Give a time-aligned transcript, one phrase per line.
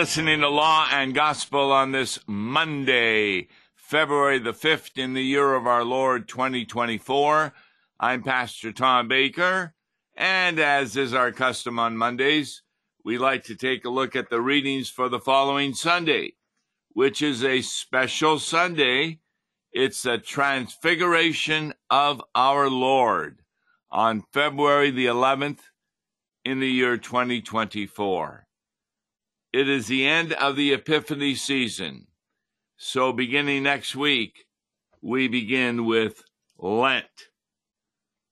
[0.00, 5.66] listening to Law and Gospel on this Monday, February the 5th in the year of
[5.66, 7.52] our Lord 2024.
[8.00, 9.74] I'm Pastor Tom Baker,
[10.16, 12.62] and as is our custom on Mondays,
[13.04, 16.32] we like to take a look at the readings for the following Sunday,
[16.94, 19.18] which is a special Sunday.
[19.70, 23.42] It's the Transfiguration of our Lord
[23.90, 25.58] on February the 11th
[26.42, 28.46] in the year 2024.
[29.52, 32.06] It is the end of the Epiphany season.
[32.76, 34.46] So, beginning next week,
[35.02, 36.22] we begin with
[36.56, 37.30] Lent.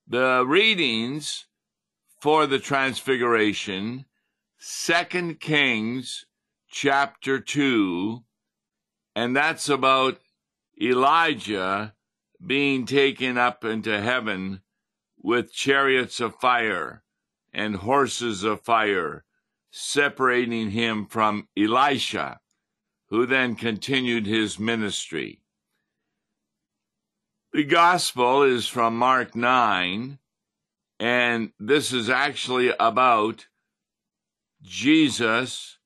[0.07, 1.45] The readings
[2.21, 4.05] for the Transfiguration,
[4.57, 6.25] Second Kings
[6.69, 8.23] chapter 2,
[9.13, 10.19] and that's about
[10.81, 11.95] Elijah
[12.45, 14.61] being taken up into heaven
[15.21, 17.03] with chariots of fire
[17.53, 19.25] and horses of fire,
[19.71, 22.39] separating him from Elisha,
[23.09, 25.41] who then continued his ministry.
[27.51, 30.19] The gospel is from Mark 9,
[30.99, 33.47] and this is actually about
[34.61, 35.77] Jesus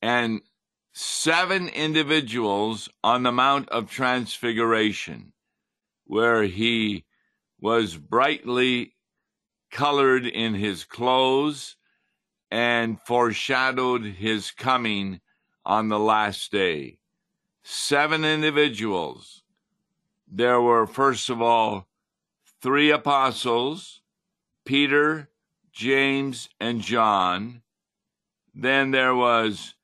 [0.00, 0.42] and
[0.92, 5.32] seven individuals on the Mount of Transfiguration,
[6.04, 7.04] where he
[7.60, 8.94] was brightly
[9.70, 11.76] colored in his clothes
[12.52, 15.22] and foreshadowed his coming
[15.64, 16.98] on the last day.
[17.62, 19.42] Seven individuals.
[20.30, 21.88] There were, first of all,
[22.60, 24.02] three apostles
[24.66, 25.30] Peter,
[25.72, 27.62] James, and John.
[28.54, 29.74] Then there was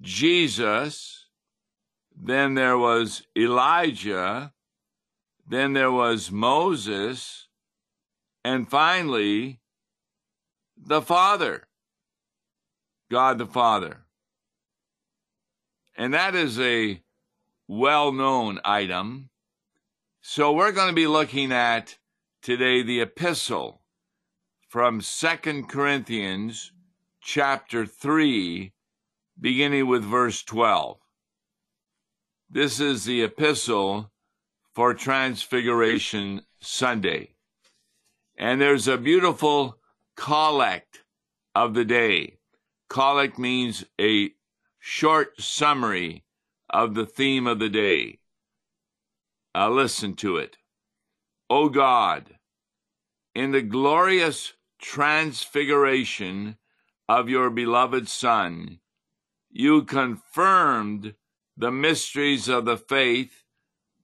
[0.00, 1.26] Jesus.
[2.16, 4.52] Then there was Elijah.
[5.48, 7.48] Then there was Moses.
[8.44, 9.58] And finally,
[10.76, 11.66] the Father,
[13.14, 13.98] God the Father.
[15.96, 17.00] And that is a
[17.68, 19.30] well known item.
[20.20, 21.96] So we're going to be looking at
[22.42, 23.82] today the epistle
[24.68, 26.72] from Second Corinthians
[27.20, 28.72] chapter 3,
[29.40, 30.98] beginning with verse 12.
[32.50, 34.10] This is the epistle
[34.74, 37.36] for Transfiguration Sunday.
[38.36, 39.78] And there's a beautiful
[40.16, 41.04] collect
[41.54, 42.38] of the day.
[42.88, 44.30] Collect means a
[44.78, 46.24] short summary
[46.70, 48.18] of the theme of the day.
[49.54, 50.56] Uh, listen to it.
[51.48, 52.38] O God,
[53.34, 56.56] in the glorious transfiguration
[57.08, 58.80] of your beloved Son,
[59.50, 61.14] you confirmed
[61.56, 63.44] the mysteries of the faith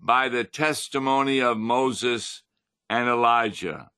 [0.00, 2.42] by the testimony of Moses
[2.88, 3.90] and Elijah.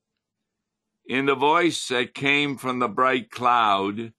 [1.07, 4.13] In the voice that came from the bright cloud,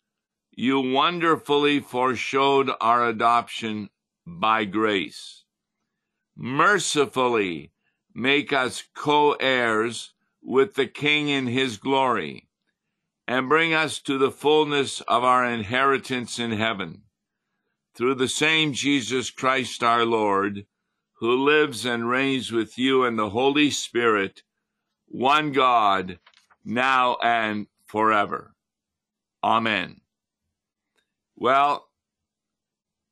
[0.55, 3.89] you wonderfully foreshowed our adoption
[4.25, 5.43] by grace.
[6.35, 7.71] Mercifully
[8.13, 12.49] make us co heirs with the King in his glory,
[13.27, 17.03] and bring us to the fullness of our inheritance in heaven.
[17.95, 20.65] Through the same Jesus Christ our Lord,
[21.13, 24.43] who lives and reigns with you in the Holy Spirit,
[25.07, 26.19] one God,
[26.65, 28.53] now and forever.
[29.43, 30.02] Amen.
[31.35, 31.87] Well,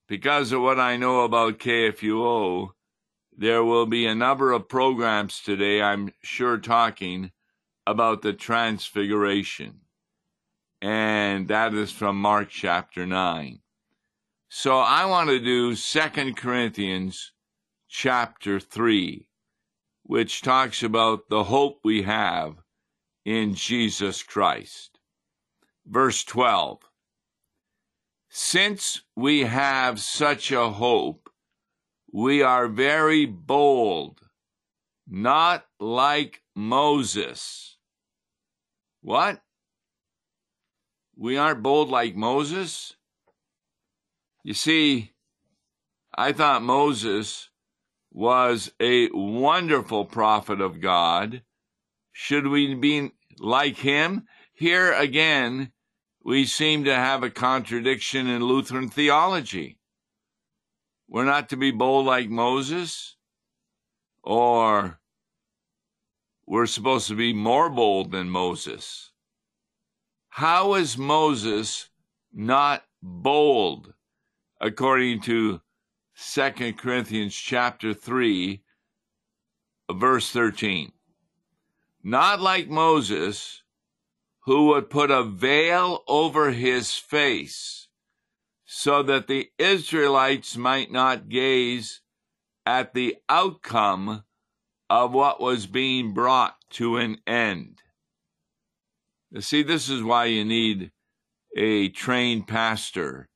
[0.07, 2.69] because of what I know about KFUO,
[3.35, 7.31] there will be a number of programs today, I'm sure, talking
[7.87, 9.81] about the Transfiguration.
[10.81, 13.59] And that is from Mark chapter 9.
[14.49, 17.31] So I want to do Second Corinthians
[17.87, 19.29] chapter 3,
[20.03, 22.55] which talks about the hope we have
[23.23, 24.99] in Jesus Christ.
[25.85, 26.79] Verse 12
[28.33, 31.29] Since we have such a hope,
[32.11, 34.21] we are very bold,
[35.05, 37.77] not like Moses.
[39.01, 39.41] What?
[41.15, 42.95] We aren't bold like Moses?
[44.43, 45.11] You see,
[46.15, 47.49] I thought Moses
[48.11, 51.43] was a wonderful prophet of God
[52.11, 54.27] should we be like him?
[54.53, 55.71] Here again,
[56.23, 59.79] we seem to have a contradiction in Lutheran theology.
[61.07, 63.15] We're not to be bold like Moses,
[64.23, 64.99] or
[66.45, 69.11] we're supposed to be more bold than Moses.
[70.29, 71.89] How is Moses
[72.31, 73.93] not bold
[74.59, 75.61] according to
[76.33, 78.63] 2 Corinthians chapter 3
[79.91, 80.93] verse 13?
[82.03, 83.63] not like Moses,
[84.45, 87.87] who would put a veil over his face
[88.65, 92.01] so that the Israelites might not gaze
[92.65, 94.23] at the outcome
[94.89, 97.81] of what was being brought to an end.
[99.31, 100.91] You see, this is why you need
[101.55, 103.29] a trained pastor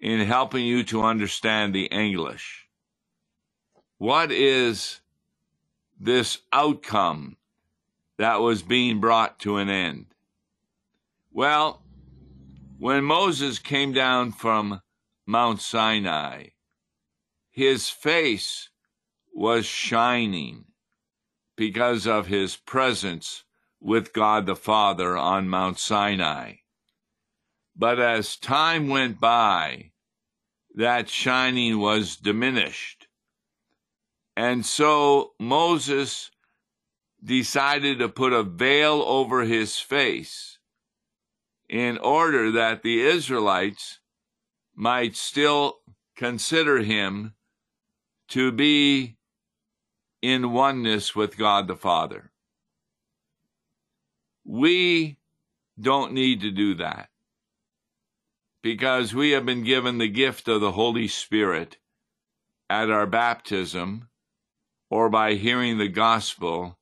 [0.00, 2.66] in helping you to understand the English.
[3.98, 5.00] What is
[5.98, 7.36] this outcome
[8.18, 10.06] that was being brought to an end?
[11.36, 11.82] Well,
[12.78, 14.80] when Moses came down from
[15.26, 16.46] Mount Sinai,
[17.50, 18.70] his face
[19.34, 20.64] was shining
[21.54, 23.44] because of his presence
[23.82, 26.54] with God the Father on Mount Sinai.
[27.76, 29.90] But as time went by,
[30.74, 33.08] that shining was diminished.
[34.34, 36.30] And so Moses
[37.22, 40.55] decided to put a veil over his face
[41.68, 44.00] in order that the Israelites
[44.74, 45.78] might still
[46.16, 47.34] consider him
[48.28, 49.16] to be
[50.22, 52.30] in oneness with God the Father.
[54.44, 55.18] We
[55.80, 57.08] don't need to do that
[58.62, 61.78] because we have been given the gift of the Holy Spirit
[62.68, 64.08] at our baptism
[64.90, 66.78] or by hearing the gospel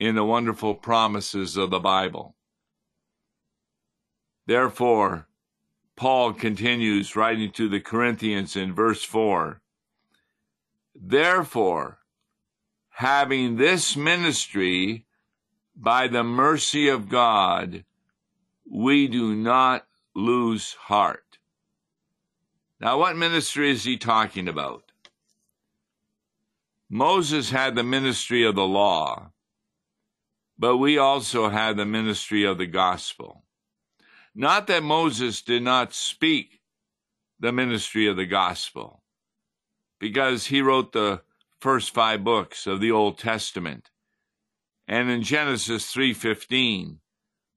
[0.00, 2.36] in the wonderful promises of the Bible.
[4.46, 5.26] Therefore,
[5.96, 9.60] Paul continues writing to the Corinthians in verse 4
[10.94, 11.98] Therefore,
[12.90, 15.06] having this ministry
[15.76, 17.84] by the mercy of God,
[18.70, 21.38] we do not lose heart.
[22.80, 24.92] Now, what ministry is he talking about?
[26.88, 29.32] Moses had the ministry of the law,
[30.58, 33.43] but we also have the ministry of the gospel.
[34.34, 36.60] Not that Moses did not speak
[37.38, 39.02] the ministry of the gospel,
[40.00, 41.22] because he wrote the
[41.60, 43.90] first five books of the Old Testament.
[44.86, 47.00] And in Genesis 3:15,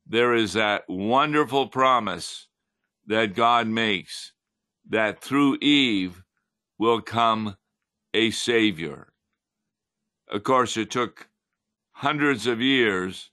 [0.06, 2.48] there is that wonderful promise
[3.06, 4.34] that God makes
[4.88, 6.24] that through Eve
[6.78, 7.58] will come
[8.14, 9.14] a savior.
[10.30, 11.30] Of course, it took
[11.92, 13.32] hundreds of years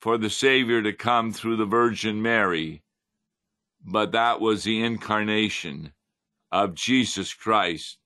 [0.00, 2.82] for the Savior to come through the Virgin Mary,
[3.84, 5.92] but that was the incarnation
[6.50, 7.98] of Jesus Christ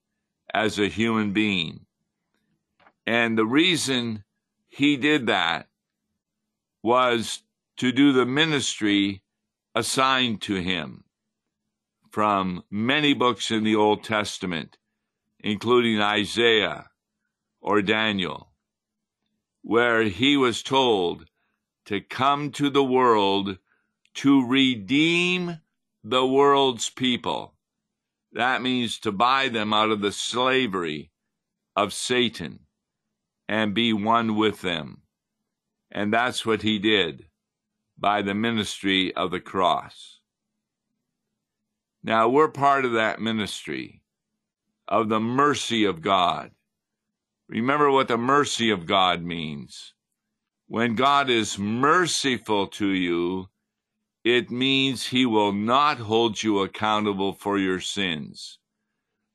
[0.53, 1.85] as a human being.
[3.07, 4.23] And the reason
[4.67, 5.67] he did that
[6.83, 7.43] was
[7.77, 9.23] to do the ministry
[9.73, 11.03] assigned to him
[12.11, 14.77] from many books in the Old Testament,
[15.39, 16.89] including Isaiah
[17.61, 18.51] or Daniel,
[19.61, 21.25] where he was told
[21.85, 23.57] to come to the world
[24.15, 25.59] to redeem
[26.03, 27.55] the world's people.
[28.33, 31.11] That means to buy them out of the slavery
[31.75, 32.59] of Satan
[33.47, 35.01] and be one with them.
[35.91, 37.25] And that's what he did
[37.97, 40.19] by the ministry of the cross.
[42.03, 44.03] Now we're part of that ministry
[44.87, 46.51] of the mercy of God.
[47.47, 49.94] Remember what the mercy of God means.
[50.67, 53.49] When God is merciful to you,
[54.23, 58.57] it means he will not hold you accountable for your sins.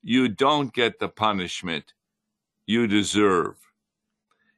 [0.03, 1.93] You don't get the punishment
[2.65, 3.55] you deserve.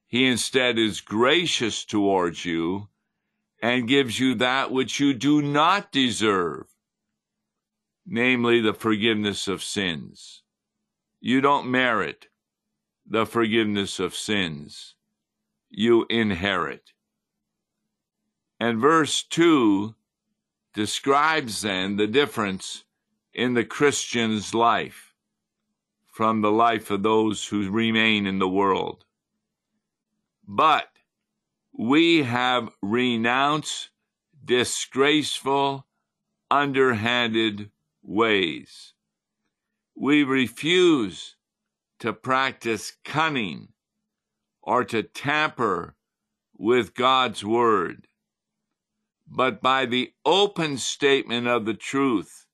[0.08, 2.88] He instead is gracious towards you
[3.62, 6.66] and gives you that which you do not deserve,
[8.06, 10.42] namely the forgiveness of sins.
[11.22, 12.30] You don't merit
[13.06, 14.96] the forgiveness of sins
[15.76, 16.94] you inherit.
[18.60, 19.96] And verse 2
[20.74, 22.84] describes then the difference
[23.34, 25.14] in the Christian's life
[26.08, 29.04] from the life of those who remain in the world.
[30.48, 30.88] But
[31.78, 33.90] we have renounced
[34.46, 35.88] disgraceful,
[36.52, 37.72] underhanded
[38.04, 38.94] ways.
[39.96, 41.36] We refuse
[42.00, 43.70] to practice cunning
[44.64, 45.96] or to tamper
[46.58, 48.08] with God's word,
[49.28, 52.46] but by the open statement of the truth,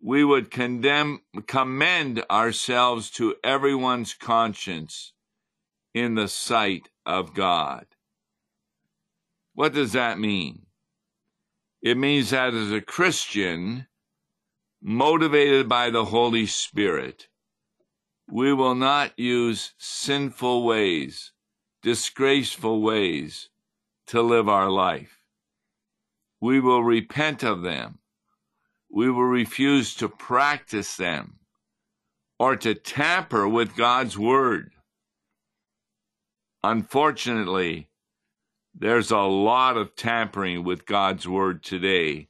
[0.00, 5.12] we would condemn, commend ourselves to everyone's conscience
[5.94, 7.86] in the sight of God.
[9.54, 10.66] What does that mean?
[11.82, 13.86] It means that as a Christian,
[14.80, 17.28] motivated by the Holy Spirit,
[18.34, 21.32] we will not use sinful ways,
[21.82, 23.50] disgraceful ways
[24.06, 25.18] to live our life.
[26.40, 27.98] we will repent of them.
[28.90, 31.40] We will refuse to practice them
[32.38, 34.72] or to tamper with God's Word.
[36.64, 37.90] Unfortunately,
[38.74, 42.28] there's a lot of tampering with God's Word today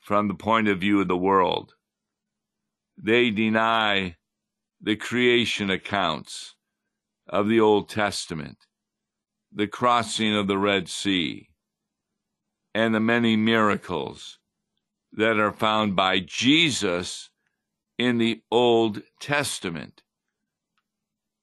[0.00, 1.74] from the point of view of the world.
[2.98, 4.16] They deny
[4.80, 6.54] the creation accounts
[7.28, 8.66] of the Old Testament,
[9.52, 11.48] the crossing of the Red Sea,
[12.74, 14.38] and the many miracles
[15.12, 17.30] that are found by Jesus
[17.98, 20.02] in the Old Testament,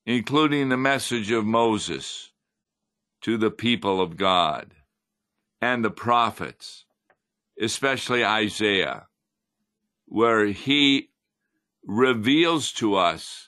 [0.06, 2.32] including the message of Moses
[3.22, 4.74] to the people of God
[5.62, 6.86] and the prophets,
[7.60, 9.08] especially Isaiah,
[10.06, 11.10] where he
[11.88, 13.48] reveals to us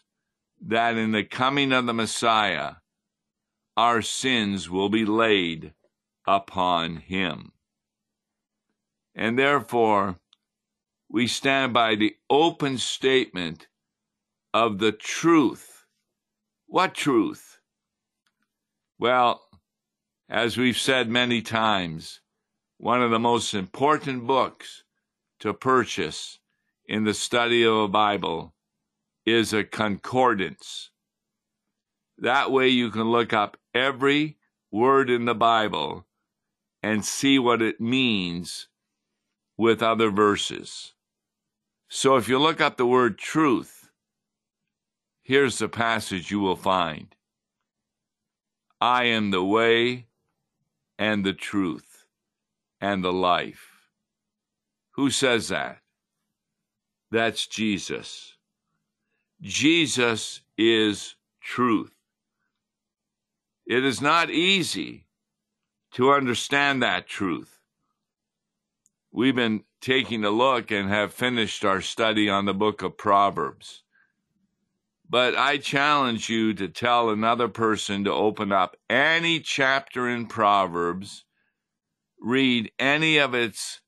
[0.61, 2.75] that in the coming of the Messiah,
[3.75, 5.73] our sins will be laid
[6.25, 7.51] upon him.
[9.13, 10.19] And therefore,
[11.09, 13.67] we stand by the open statement
[14.53, 15.85] of the truth.
[16.65, 17.59] What truth?
[18.97, 19.41] Well,
[20.29, 22.21] as we've said many times,
[22.77, 24.83] one of the most important books
[25.39, 26.39] to purchase
[26.89, 28.55] in the study of a Bible
[29.23, 30.89] is a concordance.
[32.17, 34.37] That way you can look up every
[34.71, 36.07] word in the Bible
[36.81, 38.69] and see what it means
[39.55, 40.93] with other verses.
[41.89, 43.91] So if you look up the word truth,
[45.21, 47.15] here's the passage you will find
[48.81, 50.07] I am the way
[50.97, 52.07] and the truth
[52.81, 53.91] and the life.
[54.93, 55.81] Who says that?
[57.11, 58.35] That's Jesus.
[59.41, 61.93] Jesus is truth.
[63.65, 65.05] It is not easy
[65.91, 67.59] to understand that truth
[69.11, 73.83] we've been taking a look and have finished our study on the book of Proverbs.
[75.09, 81.25] But I challenge you to tell another person to open up any chapter in Proverbs,
[82.19, 83.81] read any of its,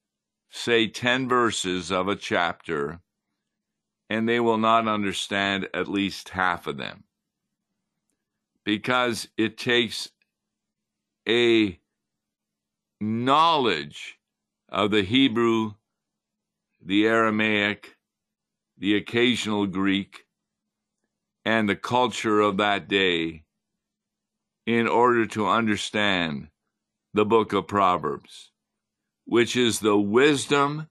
[0.49, 3.01] say, 10 verses of a chapter,
[4.11, 7.05] and they will not understand at least half of them.
[8.65, 10.09] Because it takes
[11.25, 11.79] a
[12.99, 14.19] knowledge
[14.67, 15.75] of the Hebrew,
[16.85, 17.95] the Aramaic,
[18.77, 20.25] the occasional Greek,
[21.45, 23.45] and the culture of that day
[24.65, 26.49] in order to understand
[27.13, 28.51] the book of Proverbs,
[29.23, 30.89] which is the wisdom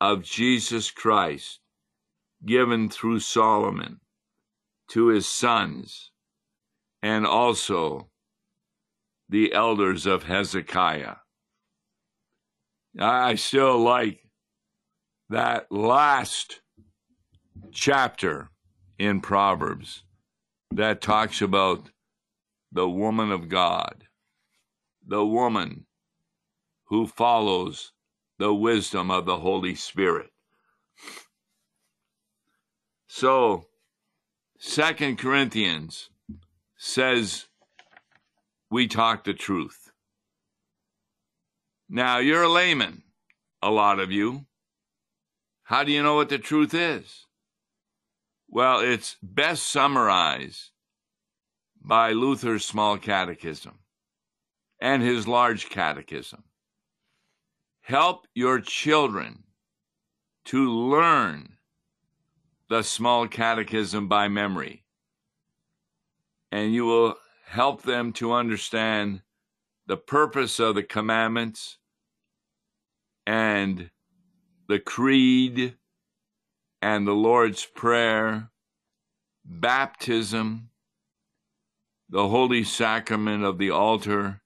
[0.00, 1.60] of Jesus Christ
[2.46, 4.00] given through Solomon
[4.88, 6.12] to his sons
[7.02, 8.08] and also
[9.28, 11.16] the elders of Hezekiah.
[12.98, 14.20] I still like
[15.28, 16.60] that last
[17.72, 18.50] chapter
[18.98, 20.04] in Proverbs
[20.70, 21.90] that talks about
[22.72, 24.04] the woman of God,
[25.06, 25.86] the woman
[26.86, 27.92] who follows
[28.38, 30.30] the wisdom of the Holy Spirit.
[33.18, 33.64] So,
[34.58, 36.10] Second Corinthians
[36.76, 37.46] says
[38.70, 39.90] we talk the truth.
[41.88, 43.04] Now, you're a layman,
[43.62, 44.44] a lot of you.
[45.62, 47.24] How do you know what the truth is?
[48.50, 50.72] Well, it's best summarized
[51.82, 53.78] by Luther's small catechism
[54.78, 56.44] and his large catechism.
[57.80, 59.44] Help your children
[60.44, 61.55] to learn
[62.68, 64.84] the small catechism by memory,
[66.50, 69.22] and you will help them to understand
[69.86, 71.78] the purpose of the commandments
[73.26, 73.90] and
[74.68, 75.76] the creed
[76.82, 78.50] and the Lord's Prayer,
[79.44, 80.70] baptism,
[82.08, 84.42] the holy sacrament of the altar,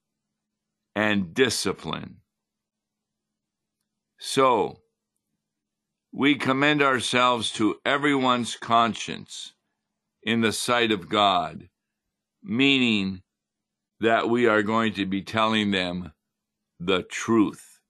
[0.94, 2.16] and discipline.
[4.18, 4.80] So,
[6.12, 9.52] we commend ourselves to everyone's conscience
[10.22, 11.68] in the sight of God,
[12.42, 13.22] meaning
[14.00, 16.12] that we are going to be telling them
[16.78, 17.80] the truth.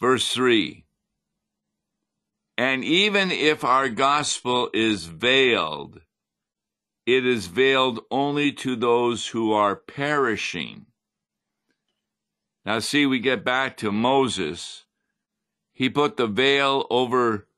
[0.00, 0.84] Verse 3
[2.58, 6.00] And even if our gospel is veiled,
[7.06, 10.86] it is veiled only to those who are perishing.
[12.64, 14.84] Now, see, we get back to Moses.
[15.80, 17.48] He put the veil over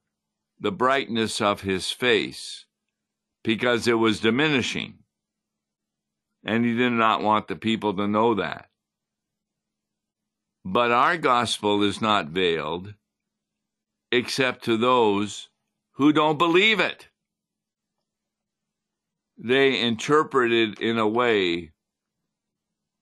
[0.61, 2.67] the brightness of his face
[3.43, 4.99] because it was diminishing
[6.45, 8.71] and he did not want the people to know that.
[10.64, 12.95] But our gospel is not veiled
[14.12, 15.49] except to those
[15.95, 17.09] who don't believe it.
[19.37, 21.73] They interpret it in a way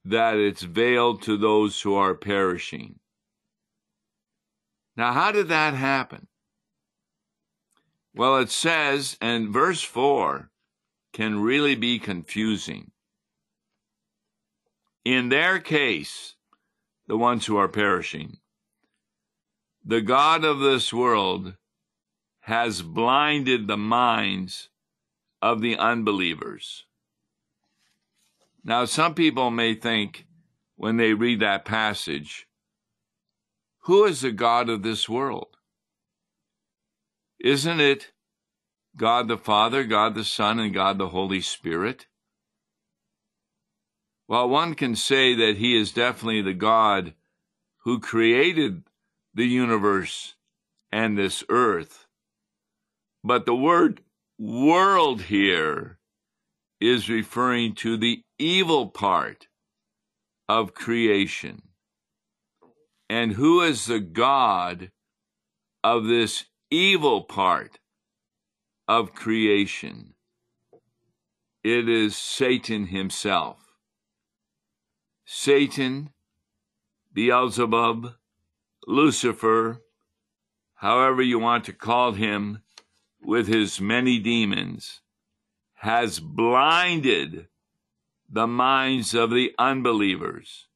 [0.03, 3.00] that it's veiled to those who are perishing.
[4.97, 6.27] Now, how did that happen?
[8.15, 10.51] Well, it says, and verse 4
[11.13, 12.91] can really be confusing.
[15.05, 16.35] In their case,
[17.07, 18.39] the ones who are perishing,
[19.85, 21.55] the God of this world
[22.41, 24.69] has blinded the minds
[25.41, 26.85] of the unbelievers.
[28.63, 30.27] Now, some people may think
[30.77, 32.47] when they read that passage,
[33.81, 35.57] who is the God of this world?
[37.43, 38.13] Isn't it
[38.97, 42.07] God the Father, God the Son, and God the Holy Spirit?
[44.29, 47.15] Well, one can say that He is definitely the God
[47.85, 48.85] who created
[49.35, 50.35] the universe
[50.93, 52.07] and this earth.
[53.25, 54.03] But the word
[54.39, 55.99] world here
[56.81, 59.49] is referring to the evil part
[60.49, 61.63] of creation.
[63.11, 64.93] And who is the God
[65.83, 67.81] of this evil part
[68.87, 70.15] of creation?
[71.65, 73.57] It is Satan himself.
[75.25, 76.11] Satan,
[77.13, 78.15] Beelzebub,
[78.87, 79.83] Lucifer,
[80.77, 82.63] however you want to call him,
[83.21, 85.01] with his many demons,
[85.79, 87.49] has blinded
[88.31, 90.69] the minds of the unbelievers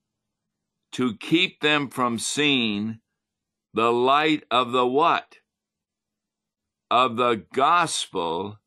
[0.95, 3.01] to keep them from seeing
[3.73, 5.39] the light of the what?
[6.91, 8.61] Of the gospel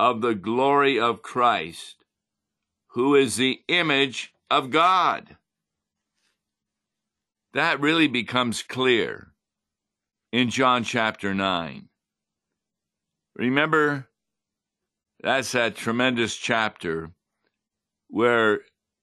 [0.00, 2.04] of the glory of Christ,
[2.88, 5.36] who is the image of God.
[7.52, 9.32] That really becomes clear
[10.32, 11.88] in John chapter 9.
[13.34, 14.08] Remember,
[15.22, 17.10] that's that tremendous chapter
[18.08, 18.60] where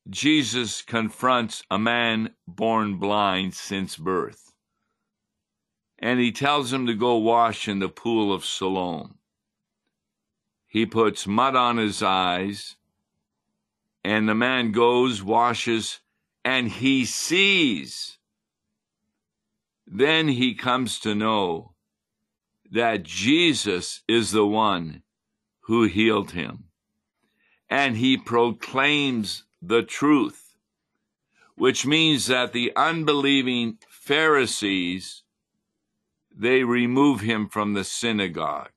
[0.09, 4.53] Jesus confronts a man born blind since birth.
[5.97, 9.17] And he tells him to go wash in the pool of Siloam.
[10.67, 12.75] He puts mud on his eyes,
[14.03, 16.01] and the man goes, washes,
[16.43, 18.17] and he sees.
[19.87, 21.73] Then he comes to know
[22.71, 25.03] that Jesus is the one
[25.61, 26.65] who healed him.
[27.69, 30.57] And he proclaims the truth,
[31.55, 35.23] which means that the unbelieving Pharisees,
[36.35, 38.71] they remove him from the synagogue.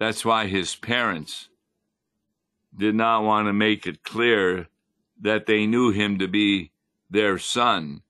[0.00, 1.48] That's why his parents
[2.76, 4.66] did not want to make it clear
[5.20, 6.72] that they knew him to be
[7.08, 8.02] their son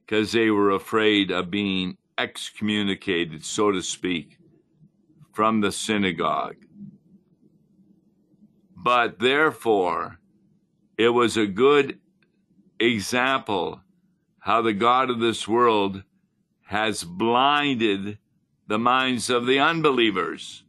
[0.00, 4.38] because they were afraid of being excommunicated, so to speak,
[5.32, 6.56] from the synagogue.
[8.76, 10.18] But therefore,
[10.96, 11.98] it was a good
[12.78, 13.80] example
[14.38, 16.02] how the God of this world
[16.66, 18.18] has blinded
[18.66, 20.64] the minds of the unbelievers.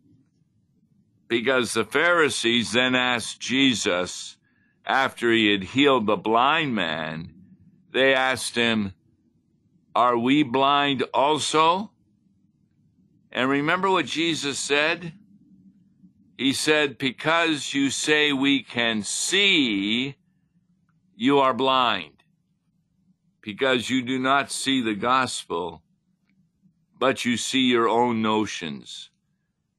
[1.27, 4.37] Because the Pharisees then asked Jesus,
[4.85, 7.33] after he had healed the blind man,
[7.91, 8.93] they asked him,
[9.95, 11.91] are we blind also?
[13.31, 15.13] And remember what Jesus said?
[16.37, 20.17] He said, Because you say we can see,
[21.15, 22.23] you are blind.
[23.41, 25.81] Because you do not see the gospel,
[26.99, 29.09] but you see your own notions.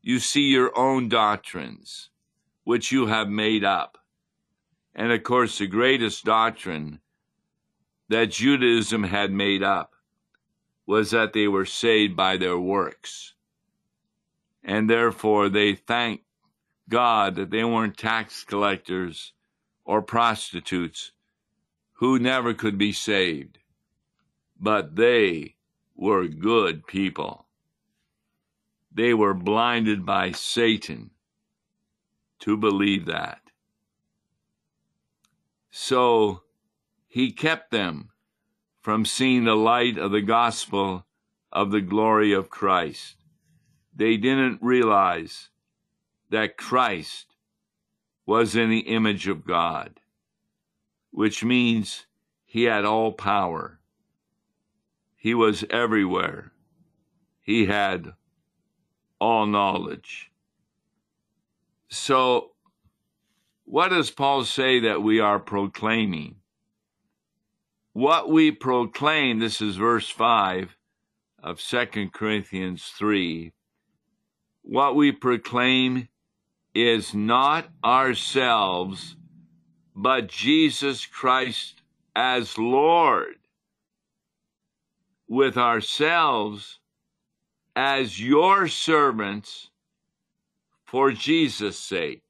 [0.00, 2.10] You see your own doctrines,
[2.64, 3.98] which you have made up.
[4.94, 7.00] And of course, the greatest doctrine
[8.08, 9.94] that Judaism had made up
[10.86, 13.34] was that they were saved by their works.
[14.62, 16.25] And therefore they thanked
[16.88, 19.32] God that they weren't tax collectors
[19.84, 21.12] or prostitutes
[21.94, 23.58] who never could be saved,
[24.60, 25.56] but they
[25.94, 27.46] were good people.
[28.92, 31.10] They were blinded by Satan
[32.40, 33.40] to believe that.
[35.70, 36.42] So
[37.06, 38.10] he kept them
[38.80, 41.06] from seeing the light of the gospel
[41.50, 43.16] of the glory of Christ.
[43.94, 45.48] They didn't realize
[46.30, 47.26] that Christ
[48.24, 50.00] was in the image of God,
[51.10, 52.06] which means
[52.44, 53.80] he had all power.
[55.14, 56.52] He was everywhere.
[57.40, 58.12] He had
[59.20, 60.30] all knowledge.
[61.88, 62.52] So,
[63.64, 66.36] what does Paul say that we are proclaiming?
[67.96, 70.76] what we proclaim, this is verse 5
[71.42, 73.54] of 2 Corinthians 3,
[74.60, 76.06] what we proclaim
[76.76, 79.16] is not ourselves,
[79.94, 81.80] but Jesus Christ
[82.14, 83.36] as Lord,
[85.26, 86.78] with ourselves
[87.74, 89.70] as your servants
[90.84, 92.22] for Jesus' sake.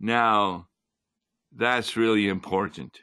[0.00, 0.68] Now,
[1.54, 3.00] that's really important.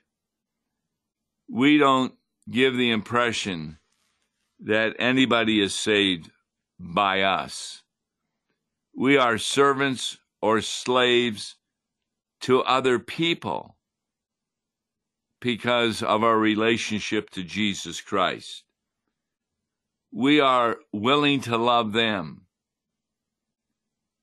[1.47, 2.13] We don't
[2.49, 3.77] give the impression
[4.59, 6.31] that anybody is saved
[6.79, 7.83] by us.
[9.01, 11.55] We are servants or slaves
[12.41, 13.75] to other people
[15.39, 18.63] because of our relationship to Jesus Christ.
[20.11, 22.45] We are willing to love them,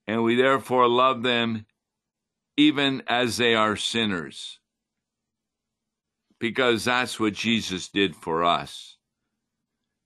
[0.07, 1.67] and we therefore love them
[2.57, 4.61] even as they are sinners,
[6.39, 8.97] because that's what Jesus did for us.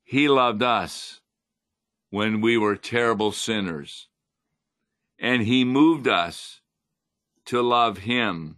[0.02, 1.20] He loved us
[2.08, 4.08] when we were terrible sinners
[5.22, 6.60] and he moved us
[7.44, 8.56] to love him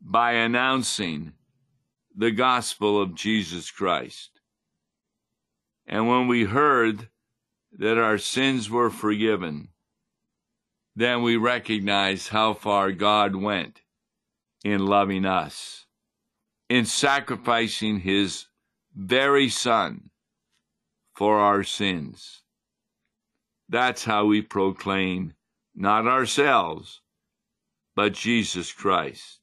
[0.00, 1.34] by announcing
[2.16, 4.30] the gospel of Jesus Christ.
[5.86, 7.08] And when we heard
[7.78, 9.68] that our sins were forgiven,
[10.96, 13.82] then we recognized how far God went
[14.64, 15.84] in loving us,
[16.70, 18.46] in sacrificing his
[18.96, 20.08] very son
[21.14, 22.42] for our sins.
[23.68, 25.34] That's how we proclaim
[25.74, 27.00] not ourselves,
[27.94, 29.40] but Jesus Christ,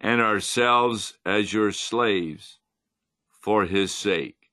[0.00, 2.58] and ourselves as your slaves
[3.40, 4.50] for his sake.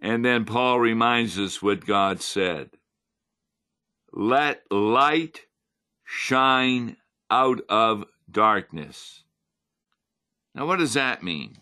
[0.00, 2.70] And then Paul reminds us what God said
[4.12, 5.46] Let light
[6.04, 6.96] shine
[7.30, 9.24] out of darkness.
[10.54, 11.58] Now, what does that mean?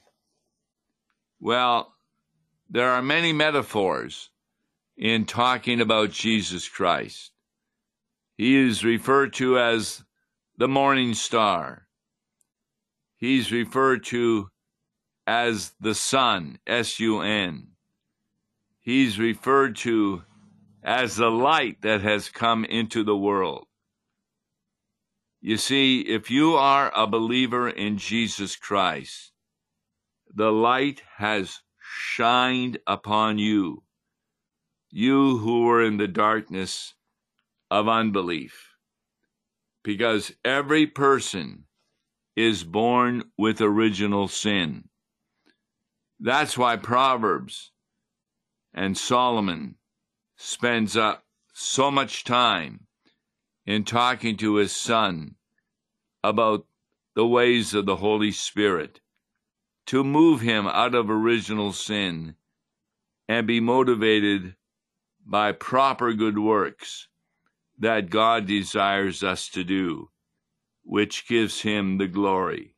[1.40, 1.94] Well,
[2.68, 4.30] there are many metaphors
[4.96, 7.32] in talking about Jesus Christ.
[8.36, 10.02] He is referred to as
[10.58, 11.86] the morning star.
[13.16, 14.50] He's referred to
[15.26, 17.68] as the sun, S U N.
[18.80, 20.22] He's referred to
[20.82, 23.66] as the light that has come into the world.
[25.40, 29.32] You see, if you are a believer in Jesus Christ,
[30.32, 33.82] the light has shined upon you
[34.96, 36.94] you who were in the darkness
[37.70, 38.76] of unbelief.
[39.84, 41.64] Because every person
[42.34, 44.88] is born with original sin.
[46.18, 47.72] That's why Proverbs
[48.72, 49.74] and Solomon
[50.38, 52.86] spends up so much time
[53.66, 55.34] in talking to his son
[56.24, 56.64] about
[57.14, 59.00] the ways of the Holy Spirit
[59.88, 62.34] to move him out of original sin
[63.28, 64.56] and be motivated
[65.26, 67.08] by proper good works
[67.78, 70.10] that God desires us to do,
[70.84, 72.76] which gives him the glory.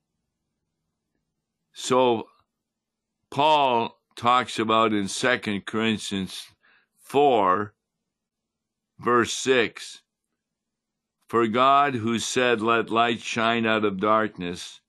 [1.72, 2.28] So,
[3.30, 6.46] Paul talks about in 2 Corinthians
[7.04, 7.74] 4,
[8.98, 10.02] verse 6
[11.28, 14.80] For God, who said, Let light shine out of darkness,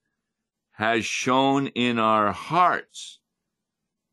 [0.71, 3.18] has shone in our hearts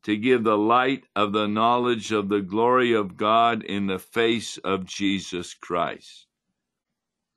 [0.07, 4.57] to give the light of the knowledge of the glory of God in the face
[4.59, 6.27] of Jesus Christ.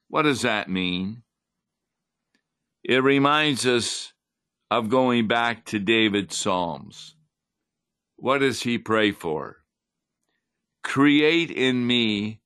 [0.07, 1.25] What does that mean?
[2.85, 4.13] It reminds us
[4.71, 7.17] of going back to David's Psalms.
[8.15, 9.57] What does he pray for?
[10.85, 12.41] Create in me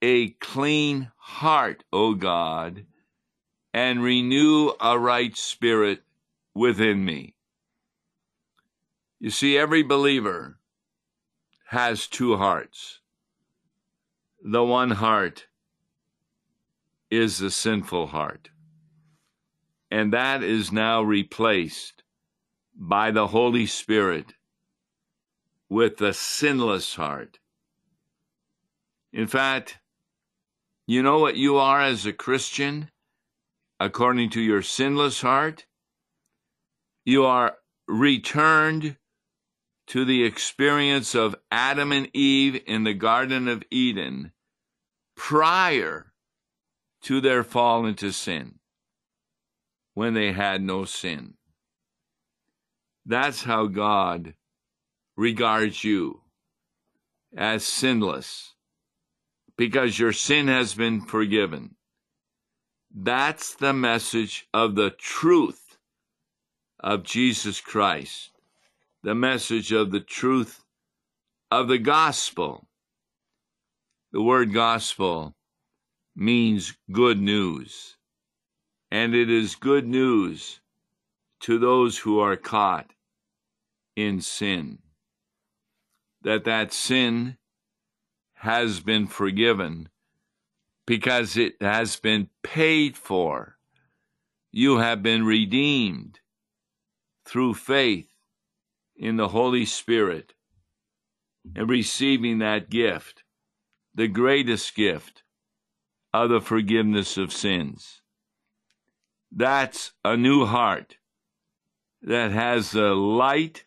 [0.00, 2.86] a clean heart, O God,
[3.74, 6.04] and renew a right spirit
[6.54, 7.35] within me.
[9.26, 10.60] You see, every believer
[11.70, 13.00] has two hearts.
[14.40, 15.48] The one heart
[17.10, 18.50] is the sinful heart,
[19.90, 22.04] and that is now replaced
[22.72, 24.34] by the Holy Spirit
[25.68, 27.40] with the sinless heart.
[29.12, 29.78] In fact,
[30.86, 32.92] you know what you are as a Christian
[33.80, 35.66] according to your sinless heart?
[37.04, 37.56] You are
[37.88, 38.96] returned
[39.88, 44.32] to the experience of Adam and Eve in the Garden of Eden
[45.16, 46.12] prior
[47.02, 48.58] to their fall into sin,
[49.94, 51.34] when they had no sin.
[53.04, 54.34] That's how God
[55.16, 56.22] regards you
[57.36, 58.54] as sinless,
[59.56, 61.76] because your sin has been forgiven.
[62.92, 65.78] That's the message of the truth
[66.80, 68.32] of Jesus Christ,
[69.06, 70.64] the message of the truth
[71.52, 72.66] of the gospel.
[74.10, 75.36] The word gospel
[76.16, 77.98] means good news,
[78.90, 80.58] and it is good news
[81.38, 82.94] to those who are caught
[83.94, 84.80] in sin.
[86.22, 87.36] That that sin
[88.34, 89.88] has been forgiven
[90.84, 93.56] because it has been paid for.
[94.50, 96.18] You have been redeemed
[97.24, 98.15] through faith
[98.96, 100.34] in the Holy Spirit
[101.54, 103.22] and receiving that gift,
[103.94, 105.22] the greatest gift
[106.12, 108.00] of the forgiveness of sins.
[109.30, 110.96] That's a new heart
[112.02, 113.64] that has the light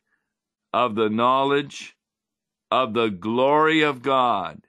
[0.74, 1.96] of the knowledge
[2.72, 4.62] of the glory of God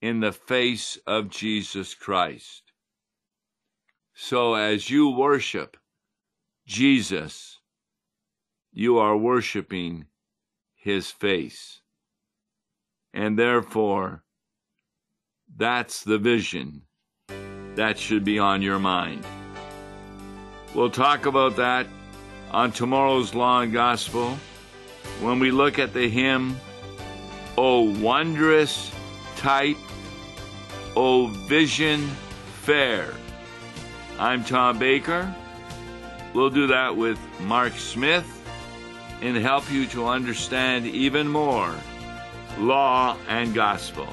[0.00, 2.72] in the face of Jesus Christ.
[4.14, 5.76] So as you worship
[6.66, 7.60] Jesus,
[8.72, 10.06] you are worshiping
[10.74, 11.80] his face.
[13.12, 14.24] And therefore,
[15.54, 16.82] that's the vision
[17.74, 19.24] that should be on your mind.
[20.74, 21.86] We'll talk about that
[22.50, 24.38] on tomorrow's Law and Gospel
[25.20, 26.58] when we look at the hymn,
[27.58, 28.90] O Wondrous
[29.36, 29.76] Type,
[30.96, 32.08] O Vision
[32.62, 33.12] Fair.
[34.18, 35.34] I'm Tom Baker.
[36.32, 38.41] We'll do that with Mark Smith
[39.22, 41.74] and help you to understand even more
[42.58, 44.06] law and gospel.